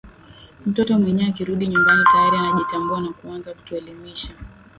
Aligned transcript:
mtoto 0.65 0.99
mwenyewe 0.99 1.29
akirudi 1.29 1.67
nyumbani 1.67 2.03
tayari 2.11 2.37
anajitambua 2.37 3.01
na 3.01 3.09
kuanza 3.13 3.53
kutuelimisha 3.53 4.33